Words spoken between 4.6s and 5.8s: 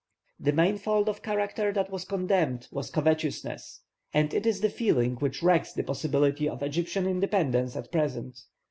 the feeling which wrecks